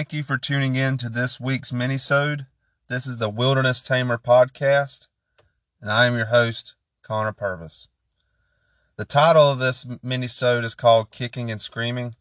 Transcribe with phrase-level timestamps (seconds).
[0.00, 2.46] Thank you for tuning in to this week's minisode.
[2.88, 5.08] This is the Wilderness Tamer podcast,
[5.78, 7.86] and I am your host, Connor Purvis.
[8.96, 12.14] The title of this minisode is called Kicking and Screaming,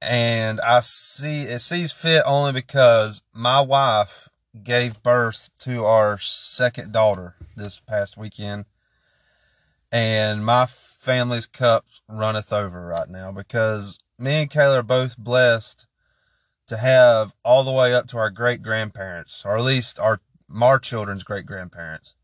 [0.00, 4.30] and I see it sees fit only because my wife
[4.62, 8.64] gave birth to our second daughter this past weekend,
[9.92, 15.86] and my family's cup runneth over right now because me and Kayla are both blessed
[16.66, 20.20] to have all the way up to our great grandparents, or at least our
[20.60, 22.14] our children's great grandparents.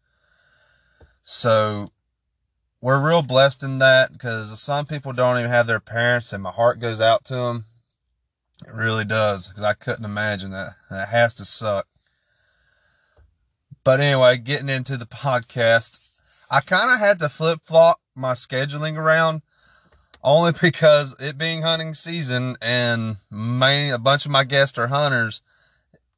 [1.23, 1.89] So
[2.81, 6.51] we're real blessed in that because some people don't even have their parents, and my
[6.51, 7.67] heart goes out to them.
[8.67, 10.75] It really does because I couldn't imagine that.
[10.91, 11.87] That has to suck.
[13.85, 15.99] But anyway, getting into the podcast,
[16.51, 19.43] I kind of had to flip flop my scheduling around
[20.23, 25.43] only because it being hunting season and a bunch of my guests are hunters.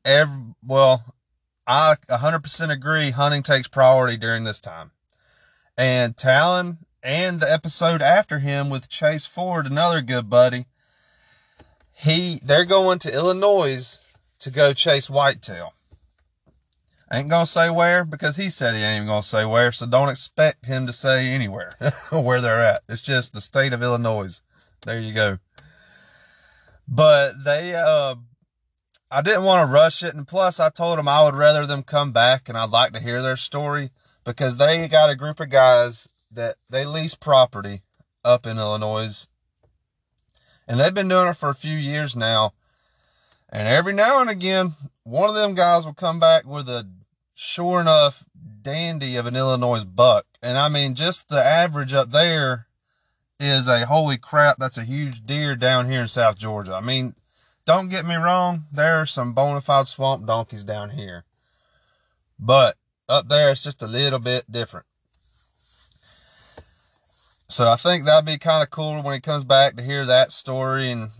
[0.04, 1.14] Every, well,
[1.66, 4.90] I 100% agree hunting takes priority during this time.
[5.76, 10.66] And Talon and the episode after him with Chase Ford, another good buddy,
[11.92, 13.98] he they're going to Illinois
[14.40, 15.72] to go chase whitetail.
[17.12, 20.08] Ain't gonna say where because he said he ain't even gonna say where, so don't
[20.08, 21.74] expect him to say anywhere
[22.10, 22.82] where they're at.
[22.88, 24.40] It's just the state of Illinois.
[24.86, 25.38] There you go.
[26.88, 28.14] But they, uh,
[29.10, 31.82] I didn't want to rush it, and plus I told them I would rather them
[31.82, 33.90] come back and I'd like to hear their story
[34.24, 37.82] because they got a group of guys that they lease property
[38.24, 39.26] up in Illinois,
[40.66, 42.54] and they've been doing it for a few years now.
[43.50, 46.88] And every now and again, one of them guys will come back with a
[47.34, 48.24] sure enough
[48.62, 50.26] dandy of an Illinois buck.
[50.42, 52.66] And I mean, just the average up there
[53.40, 56.74] is a holy crap, that's a huge deer down here in South Georgia.
[56.74, 57.14] I mean,
[57.64, 61.24] don't get me wrong, there are some bona fide swamp donkeys down here.
[62.38, 62.76] But
[63.08, 64.86] up there, it's just a little bit different.
[67.48, 70.32] So I think that'd be kind of cool when he comes back to hear that
[70.32, 71.10] story and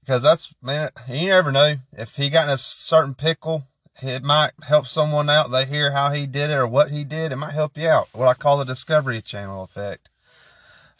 [0.00, 3.64] because that's man, you never know if he got in a certain pickle
[4.00, 5.50] it might help someone out.
[5.50, 7.32] They hear how he did it or what he did.
[7.32, 8.08] It might help you out.
[8.12, 10.08] What I call the Discovery Channel effect.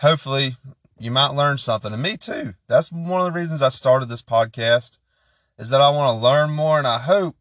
[0.01, 0.57] Hopefully,
[0.99, 1.93] you might learn something.
[1.93, 2.55] And me too.
[2.69, 4.99] That's one of the reasons I started this podcast
[5.59, 6.79] is that I want to learn more.
[6.79, 7.37] And I hope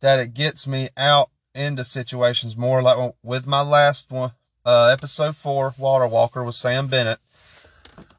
[0.00, 4.32] that it gets me out into situations more like with my last one,
[4.64, 7.18] uh, episode four, Water Walker with Sam Bennett.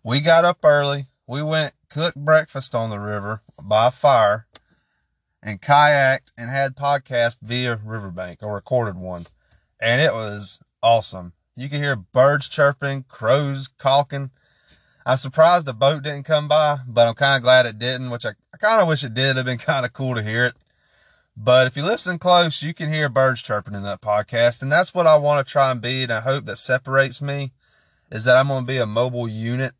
[0.04, 1.06] We got up early.
[1.28, 4.46] We went cook breakfast on the river by fire
[5.42, 9.26] and kayaked and had podcast via Riverbank or recorded one.
[9.80, 11.34] And it was awesome.
[11.56, 14.32] You could hear birds chirping, crows caulking.
[15.06, 18.26] I'm surprised the boat didn't come by, but I'm kind of glad it didn't, which
[18.26, 19.32] I, I kind of wish it did.
[19.32, 20.54] It'd been kind of cool to hear it.
[21.36, 24.62] But if you listen close, you can hear birds chirping in that podcast.
[24.62, 26.04] And that's what I want to try and be.
[26.04, 27.54] And I hope that separates me
[28.12, 29.72] is that I'm going to be a mobile unit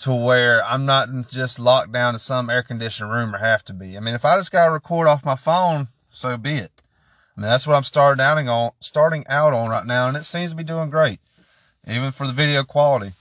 [0.00, 3.74] to where I'm not just locked down to some air conditioned room or have to
[3.74, 3.96] be.
[3.96, 6.72] I mean, if I just got to record off my phone, so be it.
[7.36, 10.24] I mean, that's what I'm starting out on, starting out on right now, and it
[10.24, 11.20] seems to be doing great,
[11.86, 13.12] even for the video quality.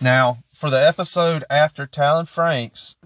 [0.00, 2.96] Now, for the episode after Talon Franks,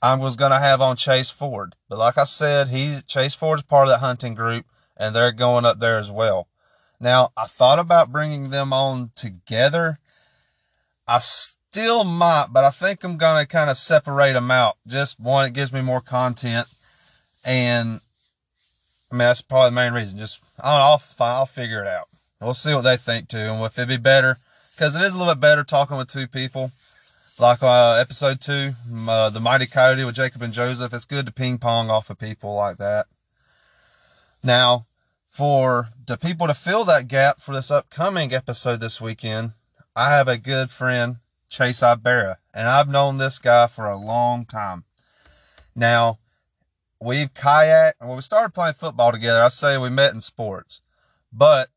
[0.00, 3.64] I was gonna have on Chase Ford, but like I said, he Chase Ford is
[3.64, 6.46] part of that hunting group, and they're going up there as well.
[7.00, 9.98] Now, I thought about bringing them on together
[11.06, 14.76] I still might, but I think I'm going to kind of separate them out.
[14.86, 16.66] Just one, it gives me more content.
[17.44, 18.00] And
[19.10, 20.18] I mean, that's probably the main reason.
[20.18, 22.08] Just, I'll, I'll, I'll figure it out.
[22.40, 23.38] We'll see what they think too.
[23.38, 24.36] And if it'd be better,
[24.74, 26.70] because it is a little bit better talking with two people.
[27.38, 28.72] Like uh, episode two,
[29.08, 30.94] uh, the Mighty Coyote with Jacob and Joseph.
[30.94, 33.06] It's good to ping pong off of people like that.
[34.42, 34.86] Now,
[35.28, 39.52] for the people to fill that gap for this upcoming episode this weekend,
[39.98, 41.16] I have a good friend,
[41.48, 44.84] Chase Ibera, and I've known this guy for a long time.
[45.74, 46.18] Now,
[47.00, 50.82] we've kayaked, when we started playing football together, I say we met in sports.
[51.32, 51.70] But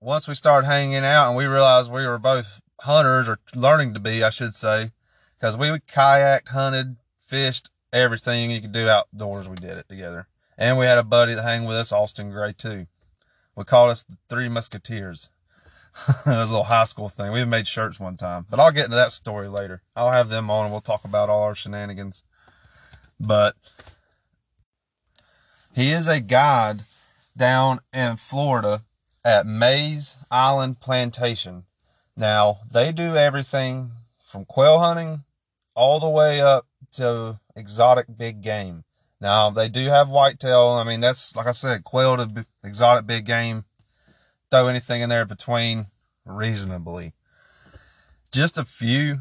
[0.00, 4.00] once we started hanging out and we realized we were both hunters, or learning to
[4.00, 4.90] be, I should say,
[5.38, 6.96] because we would kayaked, hunted,
[7.28, 10.26] fished, everything you could do outdoors, we did it together.
[10.58, 12.88] And we had a buddy that hang with us, Austin Gray, too.
[13.54, 15.28] We called us the Three Musketeers.
[16.08, 17.32] it a little high school thing.
[17.32, 19.82] We made shirts one time, but I'll get into that story later.
[19.94, 22.24] I'll have them on and we'll talk about all our shenanigans.
[23.18, 23.56] But
[25.72, 26.82] he is a guide
[27.36, 28.82] down in Florida
[29.24, 31.64] at Mays Island Plantation.
[32.16, 35.24] Now, they do everything from quail hunting
[35.74, 38.84] all the way up to exotic big game.
[39.20, 40.68] Now they do have whitetail.
[40.68, 43.64] I mean, that's like I said, quail to exotic big game.
[44.50, 45.86] Throw anything in there between
[46.24, 47.14] reasonably.
[48.32, 49.20] Just a few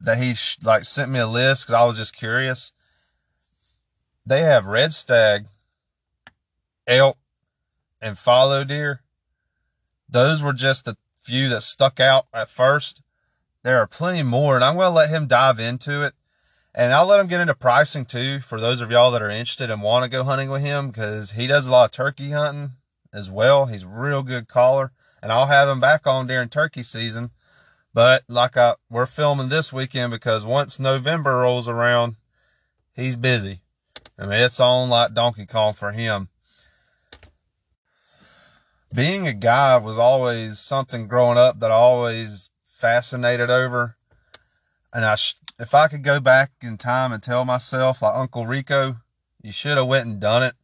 [0.00, 2.72] that he sh- like sent me a list because I was just curious.
[4.24, 5.46] They have red stag,
[6.86, 7.16] elk,
[8.00, 9.02] and fallow deer.
[10.08, 13.02] Those were just the few that stuck out at first.
[13.62, 16.14] There are plenty more, and I'm going to let him dive into it.
[16.74, 19.70] And I'll let him get into pricing too for those of y'all that are interested
[19.70, 22.72] and want to go hunting with him because he does a lot of turkey hunting
[23.12, 23.66] as well.
[23.66, 24.92] He's a real good caller,
[25.22, 27.30] and I'll have him back on during turkey season.
[27.94, 32.16] But like I, we're filming this weekend because once November rolls around,
[32.94, 33.60] he's busy.
[34.18, 36.28] I mean, it's on like Donkey Kong for him.
[38.94, 43.96] Being a guy was always something growing up that I always fascinated over.
[44.92, 48.46] And I, sh- if I could go back in time and tell myself, like Uncle
[48.46, 48.96] Rico,
[49.42, 50.54] you should have went and done it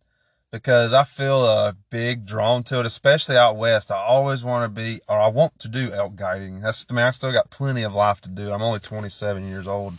[0.53, 3.91] because I feel a big drawn to it, especially out west.
[3.91, 6.61] I always want to be, or I want to do elk guiding.
[6.61, 8.53] That's, I mean, I still got plenty of life to do.
[8.53, 9.95] I'm only 27 years old.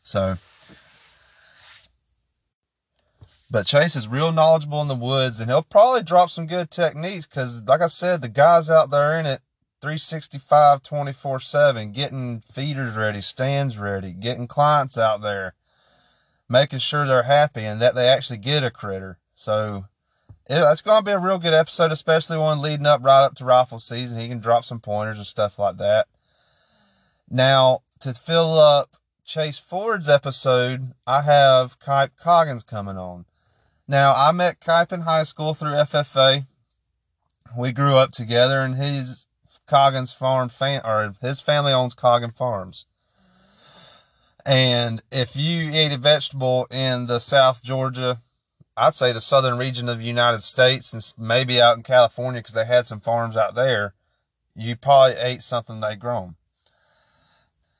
[0.00, 0.36] So,
[3.50, 7.26] but Chase is real knowledgeable in the woods and he'll probably drop some good techniques
[7.26, 9.40] because, like I said, the guys out there in it
[9.82, 15.52] 365 24 7, getting feeders ready, stands ready, getting clients out there,
[16.48, 19.18] making sure they're happy and that they actually get a critter.
[19.34, 19.84] So
[20.46, 23.44] it's going to be a real good episode, especially one leading up right up to
[23.44, 24.18] rifle season.
[24.18, 26.06] He can drop some pointers and stuff like that.
[27.30, 28.88] Now, to fill up
[29.24, 33.24] Chase Ford's episode, I have Kipe Coggins coming on.
[33.88, 36.46] Now, I met Kipe in high school through FFA.
[37.56, 39.26] We grew up together, and he's
[39.66, 40.50] Coggins Farm
[40.84, 42.86] or his family owns Coggin Farms.
[44.46, 48.20] And if you ate a vegetable in the South Georgia,
[48.76, 52.54] I'd say the southern region of the United States, and maybe out in California because
[52.54, 53.94] they had some farms out there,
[54.56, 56.36] you probably ate something they'd grown.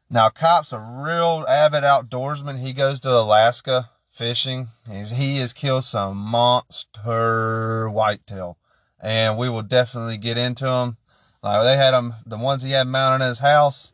[0.09, 2.61] Now, Cop's a real avid outdoorsman.
[2.61, 4.69] He goes to Alaska fishing.
[4.89, 8.57] He has killed some monster whitetail,
[9.01, 10.99] and we will definitely get into them
[11.45, 13.93] like they had them, the ones he had mounted in his house.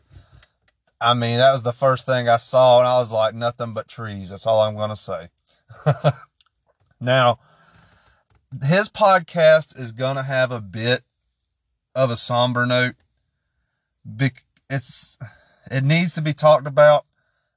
[1.01, 3.89] I mean, that was the first thing I saw, and I was like, nothing but
[3.89, 4.31] trees.
[4.31, 5.31] That's all I'm gonna say.
[7.01, 7.39] now,
[8.65, 11.03] his podcast is gonna have a bit
[11.95, 12.97] of a somber note.
[14.69, 15.19] It's
[15.71, 17.07] it needs to be talked about.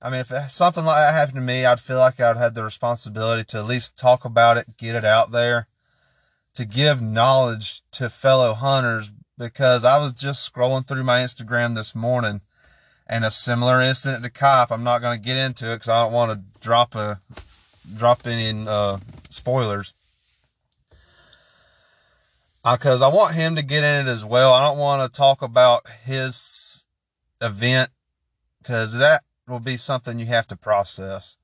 [0.01, 2.63] I mean, if something like that happened to me, I'd feel like I'd have the
[2.63, 5.68] responsibility to at least talk about it, get it out there,
[6.56, 11.96] to give knowledge to fellow hunters because I was just scrolling through my Instagram this
[11.96, 12.42] morning
[13.07, 14.72] and a similar incident to cop.
[14.72, 17.22] I'm not going to get into it because I don't want to drop a
[17.96, 18.98] drop any uh,
[19.34, 19.94] spoilers.
[22.64, 24.54] Because uh, I want him to get in it as well.
[24.54, 26.86] I don't want to talk about his
[27.42, 27.90] event
[28.62, 31.38] because that will be something you have to process.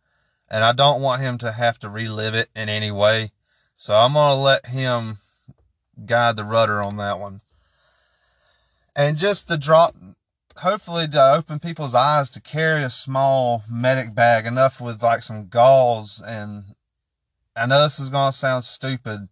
[0.49, 3.31] And I don't want him to have to relive it in any way.
[3.75, 5.17] So I'm going to let him
[6.05, 7.41] guide the rudder on that one
[8.99, 9.95] and just to drop
[10.57, 15.47] hopefully to open people's eyes to carry a small medic bag enough with like some
[15.47, 16.63] gauze and
[17.59, 19.27] I know this is going to sound stupid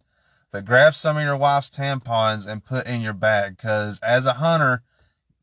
[0.52, 4.34] but grab some of your wife's tampons and put in your bag cuz as a
[4.34, 4.84] hunter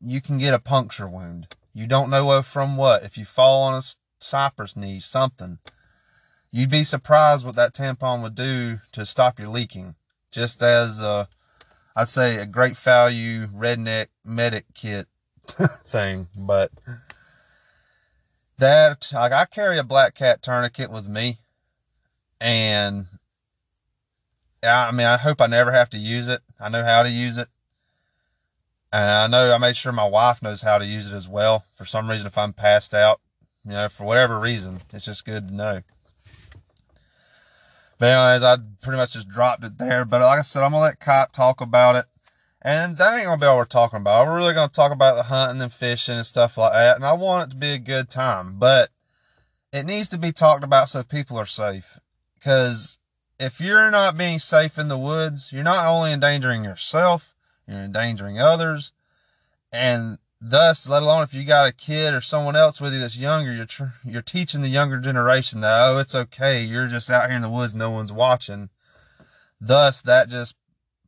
[0.01, 1.47] you can get a puncture wound.
[1.73, 3.03] You don't know from what.
[3.03, 3.81] If you fall on a
[4.19, 5.59] cypress knee something.
[6.51, 9.95] You'd be surprised what that tampon would do to stop your leaking.
[10.31, 11.25] Just as uh
[11.95, 15.07] I'd say a great value redneck medic kit
[15.87, 16.71] thing, but
[18.57, 21.39] that like I carry a black cat tourniquet with me,
[22.45, 23.07] and
[24.61, 26.41] I mean I hope I never have to use it.
[26.59, 27.47] I know how to use it,
[28.93, 31.65] and I know I made sure my wife knows how to use it as well.
[31.73, 33.19] For some reason, if I'm passed out,
[33.65, 35.81] you know, for whatever reason, it's just good to know.
[37.97, 40.05] But anyways, I pretty much just dropped it there.
[40.05, 42.05] But like I said, I'm gonna let Kipe talk about it.
[42.61, 44.27] And that ain't gonna be all we're talking about.
[44.27, 46.95] We're really gonna talk about the hunting and fishing and stuff like that.
[46.95, 48.89] And I want it to be a good time, but
[49.73, 51.99] it needs to be talked about so people are safe.
[52.45, 52.99] Because
[53.39, 57.33] if you're not being safe in the woods, you're not only endangering yourself,
[57.67, 58.91] you're endangering others.
[59.71, 63.17] And thus, let alone if you got a kid or someone else with you that's
[63.17, 66.61] younger, you're tr- you're teaching the younger generation that oh, it's okay.
[66.61, 68.69] You're just out here in the woods, no one's watching.
[69.59, 70.55] Thus, that just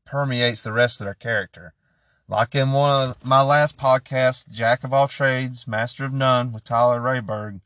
[0.05, 1.75] permeates the rest of their character.
[2.27, 6.63] Like in one of my last podcasts, Jack of All Trades, Master of None, with
[6.63, 7.61] Tyler Rayberg,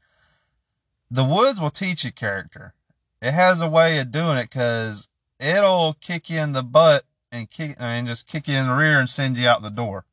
[1.10, 2.74] the woods will teach you character.
[3.22, 5.10] It has a way of doing it because
[5.40, 8.76] it'll kick you in the butt and kick uh, and just kick you in the
[8.76, 10.06] rear and send you out the door.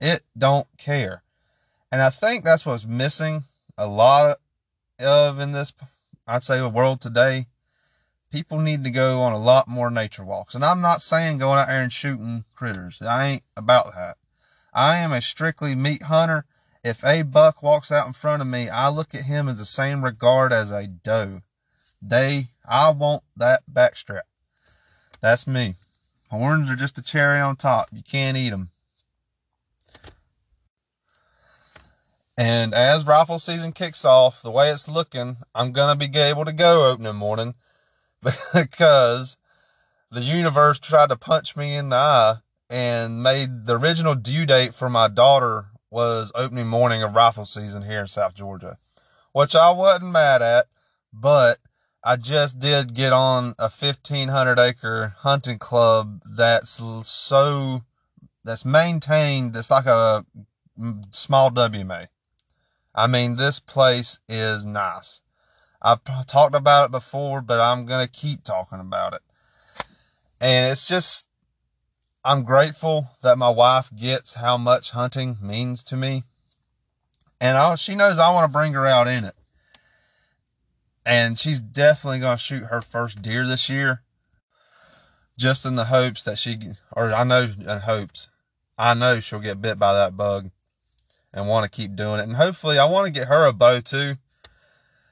[0.00, 1.22] It don't care.
[1.92, 3.44] And I think that's what's missing
[3.78, 4.38] a lot
[4.98, 5.72] of in this,
[6.26, 7.46] I'd say, world today.
[8.30, 10.54] People need to go on a lot more nature walks.
[10.54, 13.02] And I'm not saying going out there and shooting critters.
[13.02, 14.16] I ain't about that.
[14.72, 16.46] I am a strictly meat hunter.
[16.84, 19.64] If a buck walks out in front of me, I look at him as the
[19.64, 21.42] same regard as a doe.
[22.02, 24.22] They, I want that backstrap.
[25.20, 25.76] That's me.
[26.30, 27.88] Horns are just a cherry on top.
[27.92, 28.70] You can't eat them.
[32.38, 36.46] And as rifle season kicks off, the way it's looking, I'm going to be able
[36.46, 37.54] to go opening morning
[38.54, 39.36] because
[40.10, 42.36] the universe tried to punch me in the eye
[42.70, 47.82] and made the original due date for my daughter was opening morning of rifle season
[47.82, 48.78] here in South Georgia,
[49.32, 50.66] which I wasn't mad at,
[51.12, 51.58] but
[52.02, 57.82] I just did get on a 1500 acre hunting club that's so,
[58.42, 60.24] that's maintained, it's like a
[61.10, 62.08] small WMA.
[62.94, 65.20] I mean, this place is nice.
[65.82, 69.22] I've talked about it before, but I'm going to keep talking about it.
[70.40, 71.26] And it's just,
[72.24, 76.24] I'm grateful that my wife gets how much hunting means to me.
[77.40, 79.34] And I, she knows I want to bring her out in it.
[81.10, 84.02] And she's definitely going to shoot her first deer this year.
[85.36, 86.56] Just in the hopes that she,
[86.92, 88.28] or I know in hopes,
[88.78, 90.52] I know she'll get bit by that bug
[91.32, 92.28] and want to keep doing it.
[92.28, 94.18] And hopefully, I want to get her a bow too.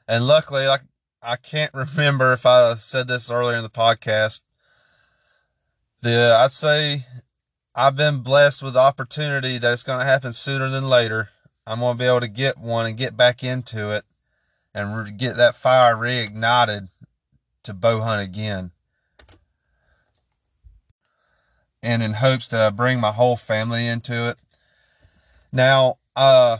[0.06, 0.82] And luckily, like
[1.20, 4.42] I can't remember if I said this earlier in the podcast.
[6.02, 7.06] The uh, I'd say
[7.74, 11.30] I've been blessed with the opportunity that it's going to happen sooner than later.
[11.66, 14.04] I'm going to be able to get one and get back into it
[14.78, 16.88] and get that fire reignited
[17.64, 18.70] to bow hunt again.
[21.82, 24.38] And in hopes to bring my whole family into it.
[25.52, 26.58] Now, uh,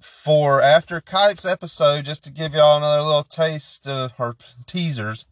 [0.00, 5.26] for after Kipe's episode, just to give y'all another little taste of, her teasers,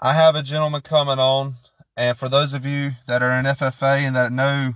[0.00, 1.54] I have a gentleman coming on.
[1.96, 4.74] And for those of you that are in FFA and that know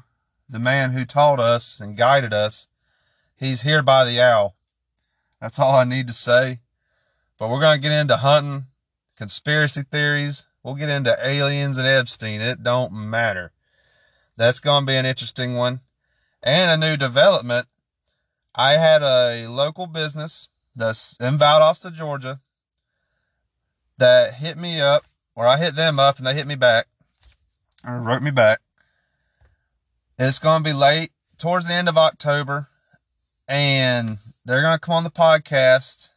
[0.48, 2.68] the man who taught us and guided us,
[3.36, 4.56] he's here by the owl.
[5.42, 6.60] That's all I need to say.
[7.36, 8.66] But we're going to get into hunting,
[9.16, 10.44] conspiracy theories.
[10.62, 12.40] We'll get into aliens and Epstein.
[12.40, 13.50] It don't matter.
[14.36, 15.80] That's going to be an interesting one
[16.44, 17.66] and a new development.
[18.54, 22.40] I had a local business that's in Valdosta, Georgia,
[23.98, 25.02] that hit me up,
[25.34, 26.86] or I hit them up and they hit me back,
[27.84, 28.60] or wrote me back.
[30.18, 32.68] It's going to be late towards the end of October,
[33.48, 36.10] and they're to come on the podcast.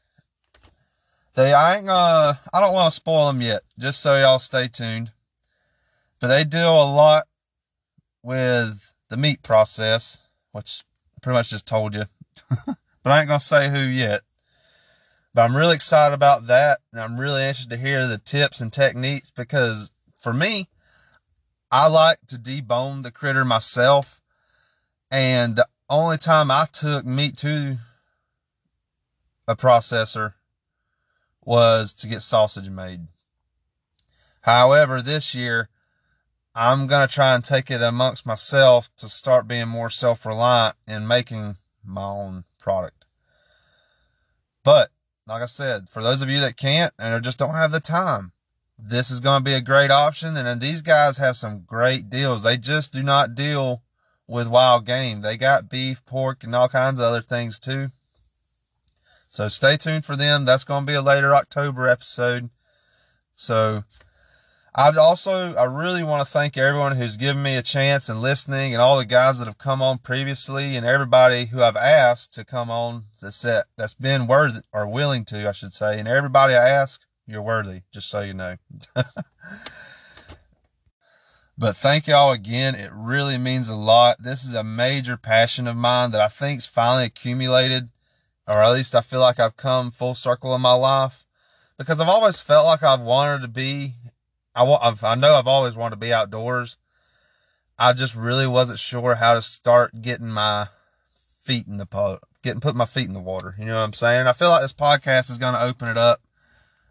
[1.36, 4.67] They, I ain't gonna, I don't want to spoil them yet, just so y'all stay
[4.67, 5.12] tuned.
[6.20, 7.25] But they deal a lot
[8.24, 10.20] with the meat process,
[10.53, 10.84] which
[11.15, 12.05] I pretty much just told you.
[12.50, 14.22] but I ain't to say who yet.
[15.34, 16.79] But I'm really excited about that.
[16.94, 19.91] And I'm really interested to hear the tips and techniques because
[20.22, 20.70] for me,
[21.70, 24.22] I like to debone the critter myself.
[25.12, 27.77] And the only time I took meat to
[29.48, 30.34] a processor
[31.44, 33.08] was to get sausage made.
[34.42, 35.70] However, this year
[36.58, 40.78] I'm going to try and take it amongst myself to start being more self reliant
[40.88, 43.04] in making my own product.
[44.64, 44.90] But,
[45.28, 48.32] like I said, for those of you that can't and just don't have the time,
[48.80, 50.38] this is going to be a great option.
[50.38, 52.44] And these guys have some great deals.
[52.44, 53.84] They just do not deal
[54.28, 55.22] with wild game.
[55.22, 57.92] They got beef, pork, and all kinds of other things too.
[59.36, 60.46] So stay tuned for them.
[60.46, 62.50] That's going to be a later October episode.
[63.36, 63.84] So
[64.74, 68.72] I'd also, I really want to thank everyone who's given me a chance and listening
[68.72, 72.46] and all the guys that have come on previously and everybody who I've asked to
[72.46, 76.00] come on that's, that, that's been worthy or willing to, I should say.
[76.00, 78.56] And everybody I ask, you're worthy, just so you know.
[81.58, 82.74] but thank y'all again.
[82.74, 84.15] It really means a lot.
[84.18, 87.89] This is a major passion of mine that I think's finally accumulated,
[88.48, 91.24] or at least I feel like I've come full circle in my life
[91.78, 93.94] because I've always felt like I've wanted to be
[94.56, 96.78] I want, I know I've always wanted to be outdoors.
[97.78, 100.68] I just really wasn't sure how to start getting my
[101.40, 103.54] feet in the pot, getting put my feet in the water.
[103.60, 104.28] You know what I'm saying?
[104.28, 106.22] I feel like this podcast is going to open it up.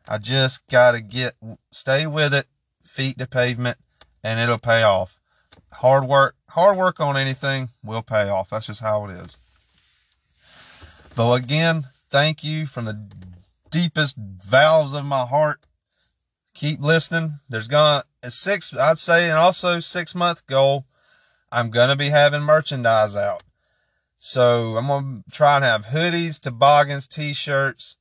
[0.06, 1.34] I just got to get,
[1.70, 2.44] stay with it,
[2.82, 3.78] feet to pavement,
[4.22, 5.18] and it'll pay off.
[5.72, 8.50] Hard work, hard work on anything will pay off.
[8.50, 9.38] That's just how it is.
[11.16, 13.08] But again, thank you from the
[13.70, 15.60] deepest valves of my heart.
[16.54, 17.40] Keep listening.
[17.48, 20.86] There's gonna a six, I'd say, and also six month goal.
[21.52, 23.42] I'm gonna be having merchandise out.
[24.18, 27.96] So I'm gonna try and have hoodies, toboggans, t-shirts,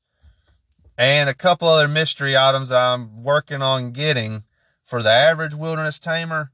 [0.98, 4.43] and a couple other mystery items I'm working on getting
[4.84, 6.51] for the average wilderness tamer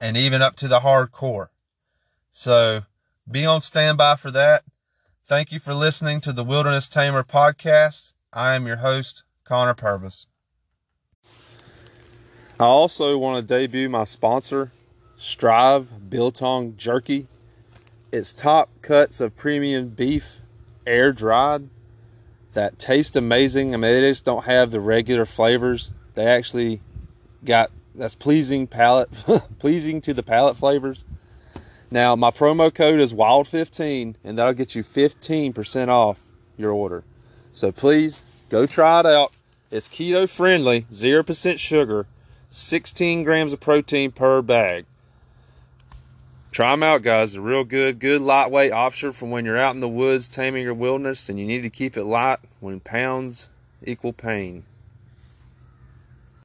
[0.00, 1.48] and even up to the hardcore.
[2.32, 2.82] So
[3.30, 4.62] be on standby for that.
[5.28, 8.12] Thank you for listening to the Wilderness Tamer podcast.
[8.32, 10.28] I am your host, Connor Purvis.
[12.60, 14.70] I also want to debut my sponsor,
[15.16, 17.26] Stryve Biltong Jerky.
[18.12, 20.42] It's top cuts of premium beef,
[20.86, 21.70] air dried,
[22.52, 23.74] that taste amazing.
[23.74, 25.90] I mean, they just don't have the regular flavors.
[26.14, 26.80] They actually
[27.44, 29.10] got that's pleasing palate,
[29.58, 31.04] pleasing to the palate flavors.
[31.90, 36.18] Now, my promo code is WILD15, and that'll get you 15% off
[36.56, 37.04] your order.
[37.52, 39.32] So please go try it out.
[39.70, 42.06] It's keto friendly, 0% sugar,
[42.50, 44.86] 16 grams of protein per bag.
[46.50, 47.34] Try them out, guys.
[47.34, 47.98] They're real good.
[47.98, 51.44] Good lightweight option for when you're out in the woods taming your wilderness and you
[51.46, 53.48] need to keep it light when pounds
[53.84, 54.64] equal pain.